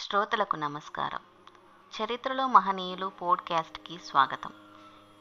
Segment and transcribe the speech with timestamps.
[0.00, 1.20] శ్రోతలకు నమస్కారం.
[1.92, 4.52] చరిత్రలో మహనీయులు పోడ్కాస్ట్కి స్వాగతం.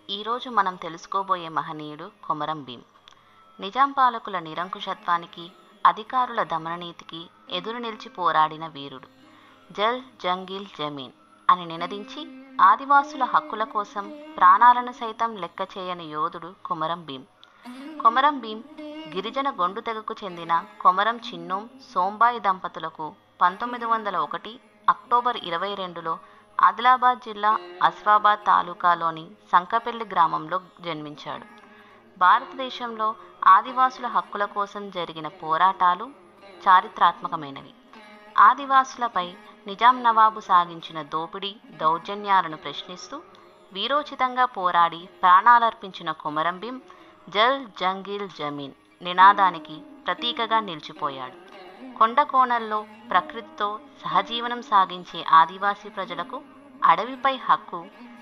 [0.09, 2.81] ఈరోజు మనం తెలుసుకోబోయే మహనీయుడు కొమరం భీం
[3.59, 5.51] నిజాం పాలకుల నిరంకుశత్వానికి
[5.85, 9.07] అధికారుల దమననీతికి ఎదురు నిలిచి పోరాడిన వీరుడు
[9.71, 11.11] జల్ జంగిల్ జమీన్
[11.49, 12.21] అని నినదించి
[12.61, 17.25] ఆదివాసుల హక్కుల కోసం ప్రాణాలను సైతం లెక్క చేయని యోధుడు కొమరం భీం
[18.01, 18.63] కొమరం భీం
[19.15, 24.59] గిరిజన గొండు తెగకు చెందిన కొమరం చిన్నోం సోంబాయి దంపతులకు పంతొమ్మిది వందల ఒకటి
[24.93, 26.13] అక్టోబర్ ఇరవై రెండులో
[26.57, 31.45] ఆదిలాబాద్ జిల్లా అస్వాబాద్ తాలూకాలోని సంకపల్లి గ్రామంలో జన్మించాడు.
[32.17, 33.15] భారతదేశంలో
[33.47, 36.05] ఆదివాసుల హక్కుల కోసం జరిగిన పోరాటాలు
[36.67, 37.73] చారిత్రాత్మకమైనవి.
[38.37, 39.27] ఆదివాసులపై
[39.67, 43.17] నిజాం నవాబు సాగించిన దోపిడీ దౌర్జన్యాలను ప్రశ్నిస్తూ
[43.73, 46.77] వీరోచితంగా పోరాడి ప్రాణాలర్పించిన కొమరం భీం
[47.29, 51.37] జల్ జంగిల్ జమీన్ నినాదానికి ప్రతీకగా నిలిచిపోయాడు.
[51.97, 53.67] కొండ కోణల్లో ప్రకృతితో
[54.03, 56.37] సహజీవనం సాగించే ఆదివాసీ ప్రజలకు
[56.83, 57.79] అడవిపై హక్కు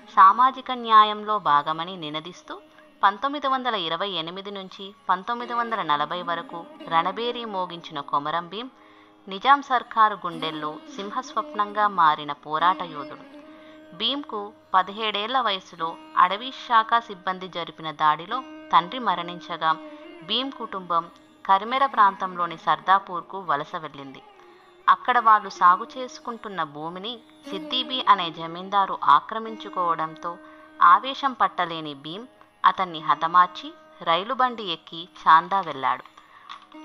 [0.08, 2.54] సామాజిక న్యాయంలో భాగమని నినదిస్తూ
[3.02, 8.68] పంతొమ్మిది వందల ఇరవై ఎనిమిది నుంచి పంతొమ్మిది వందల నలభై వరకు రణబేరీ మోగించిన కొమరం భీం
[9.26, 13.24] నిజాం సర్కారు గుండెల్లో సింహస్వప్నంగా మారిన పోరాట యోధుడు.
[13.94, 14.40] భీంకు
[14.74, 18.38] పదిహేడేళ్ళ వయసులో అడవి శాఖ సిబ్బంది జరిపిన దాడిలో
[18.72, 19.70] తండ్రి మరణించగా
[20.22, 21.04] భీం కుటుంబం
[21.48, 24.22] కరిమెర ప్రాంతంలోని సర్దాపూర్కు వలస వెళ్ళింది.
[24.88, 27.18] అక్కడ వాళ్ళు సాగు చేసుకుంటున్న భూమిని
[27.50, 30.36] సిద్దీబీ అనే జమీందారు ఆక్రమించుకోవడంతో
[30.82, 32.26] ఆవేశం పట్టలేని భీమ్
[32.64, 36.04] అతన్ని హతమార్చి రైలు బండి ఎక్కి చాందా వెళ్ళాడు.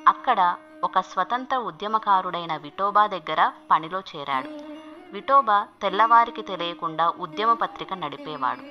[0.08, 4.50] అక్కడ ఒక స్వతంత్ర ఉద్యమకారుడైన విఠోబా దగ్గర పనిలో చేరాడు.
[5.11, 8.64] విఠోబా తెల్లవారికి తెలియకుండా ఉద్యమ పత్రిక నడిపేవాడు.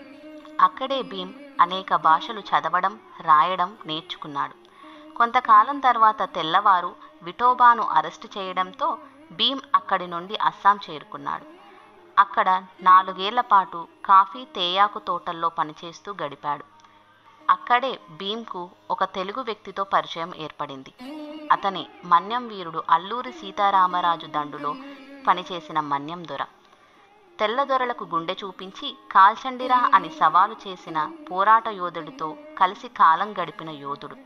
[0.61, 4.62] అక్కడే భీమ్ అనేక భాషలు చదవడం రాయడం నేర్చుకున్నాడు.
[5.17, 6.91] కొంతకాలం తర్వాత తెల్లవారు
[7.23, 8.89] విఠోబాను అరెస్టు చేయడంతో
[9.33, 11.47] భీం అక్కడి నుండి అస్సాం చేరుకున్నాడు.
[12.19, 12.49] అక్కడ
[12.83, 16.65] నాలుగేళ్ళ పాటు కాఫీ తేయాకు తోటల్లో పనిచేస్తూ గడిపాడు.
[17.49, 20.93] అక్కడే భీంకు ఒక తెలుగు వ్యక్తితో పరిచయం ఏర్పడింది.
[21.53, 24.73] అతనే మన్యం వీరుడు అల్లూరి సీతారామరాజు దండులో
[25.27, 26.43] పనిచేసిన మన్యం దొర.
[27.39, 30.99] తెల్లదొరలకు గుండె చూపించి కాల్చండిరా అని సవాలు చేసిన
[31.31, 32.29] పోరాట యోధుడితో
[32.61, 34.17] కలిసి కాలం గడిపిన యోధుడు.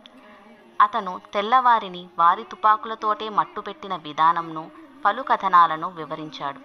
[0.80, 4.70] అతను తెల్లవారిని వారి తుపాకులతోటే మట్టుపెట్టిన విధానంను
[5.04, 6.60] పలు కథనాలను వివరించాడు.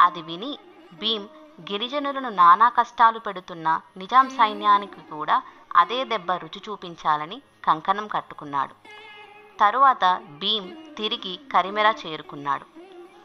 [0.00, 0.58] అది విని
[0.92, 1.28] భీం
[1.60, 5.42] గిరిజనులను నానా కష్టాలు పెడుతున్న నిజాం సైన్యానికి కూడా
[5.76, 8.74] అదే దెబ్బ రుచి చూపించాలని కంకణం కట్టుకున్నాడు.
[9.60, 12.66] తరువాత భీం తిరిగి కరిమెర చేరుకున్నాడు.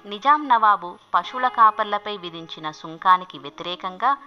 [0.07, 4.17] నిజాం నవాబు పశువుల కాపర్లపై విధించిన సుంకానికి వ్యతిరేకంగా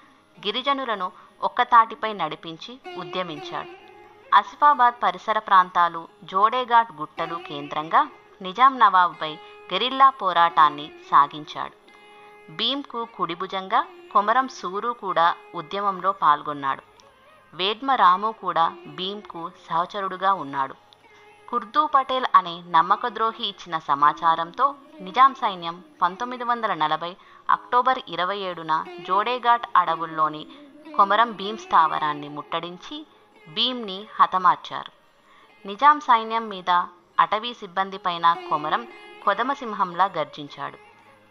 [0.46, 3.89] గిరిజనులను ఒక్కతాటిపై నడిపించి ఉద్యమించాడు.
[4.38, 8.00] ఆసిఫాబాద్ పరిసర ప్రాంతాలు జోడేఘాట్ గుట్టలు కేంద్రంగా
[8.42, 9.30] నిజాం నవాబుపై
[9.72, 11.74] గెరిల్లా పోరాటాన్ని సాగించాడు.
[12.50, 13.80] భీంకు కుడిభుజంగా
[14.12, 16.82] కొమరం సూరు కూడా ఉద్యమంలో పాల్గొన్నాడు.
[17.54, 20.74] వేడ్మ రాము కూడా భీమ్కు సహచరుడుగా ఉన్నాడు.
[21.48, 27.16] కుర్దూ పటేల్ అనే నమ్మకద్రోహి ఇచ్చిన సమాచారంతో నిజాం సైన్యం పంతొమ్మిది వందల నలభై
[27.50, 28.72] అక్టోబర్ ఇరవై ఏడున
[29.08, 30.42] జోడేఘాట్ అడవుల్లోని
[30.96, 32.98] కొమరం భీమ్ స్థావరాన్ని ముట్టడించి
[33.54, 34.92] భీంని హతమార్చారు.
[35.66, 36.70] నిజాం సైన్యం మీద
[37.20, 38.88] అటవీ సిబ్బందిపైన కొమరం
[39.24, 40.78] కొదమసింహంలా గర్జించాడు.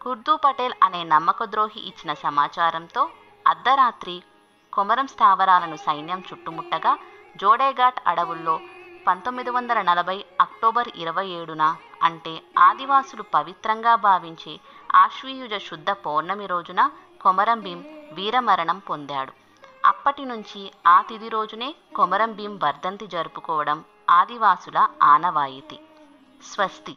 [0.01, 3.09] కుర్దూ పటేల్ అనే నమ్మకద్రోహి ఇచ్చిన సమాచారంతో
[3.47, 4.23] అర్ధరాత్రి
[4.73, 6.97] కొమరం స్థావరాలను సైన్యం చుట్టుముట్టగా
[7.37, 8.59] జోడేఘాట్ అడవుల్లో
[9.07, 14.59] పంతొమ్మిది వందల నలభై అక్టోబర్ ఇరవై ఏడున అంటే ఆదివాసులు పవిత్రంగా భావించే
[14.95, 16.81] ఆశ్వీయుజ శుద్ధ పౌర్ణమి రోజున
[17.21, 17.79] కొమరం భీం
[18.13, 19.33] వీరమరణం పొందాడు.
[19.99, 25.79] అప్పటి నుంచి ఆ తిది రోజునే కొమరం భీం వర్ధంతి జరుపుకోవడం ఆదివాసుల ఆనవాయితీ.
[26.43, 26.93] స్వస్తి.